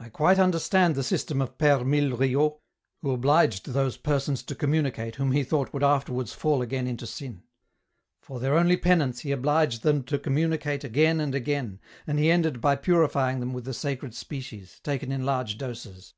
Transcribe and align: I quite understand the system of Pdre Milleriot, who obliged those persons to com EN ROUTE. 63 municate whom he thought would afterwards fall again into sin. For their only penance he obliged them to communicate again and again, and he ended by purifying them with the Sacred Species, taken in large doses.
I 0.00 0.08
quite 0.08 0.40
understand 0.40 0.96
the 0.96 1.04
system 1.04 1.40
of 1.40 1.56
Pdre 1.56 1.86
Milleriot, 1.86 2.58
who 3.00 3.12
obliged 3.12 3.66
those 3.66 3.96
persons 3.96 4.42
to 4.42 4.56
com 4.56 4.74
EN 4.74 4.82
ROUTE. 4.82 4.96
63 4.96 5.02
municate 5.08 5.14
whom 5.14 5.30
he 5.30 5.44
thought 5.44 5.72
would 5.72 5.84
afterwards 5.84 6.32
fall 6.32 6.62
again 6.62 6.88
into 6.88 7.06
sin. 7.06 7.44
For 8.20 8.40
their 8.40 8.58
only 8.58 8.76
penance 8.76 9.20
he 9.20 9.30
obliged 9.30 9.84
them 9.84 10.02
to 10.02 10.18
communicate 10.18 10.82
again 10.82 11.20
and 11.20 11.32
again, 11.32 11.78
and 12.08 12.18
he 12.18 12.28
ended 12.28 12.60
by 12.60 12.74
purifying 12.74 13.38
them 13.38 13.52
with 13.52 13.64
the 13.66 13.72
Sacred 13.72 14.16
Species, 14.16 14.80
taken 14.82 15.12
in 15.12 15.24
large 15.24 15.56
doses. 15.58 16.12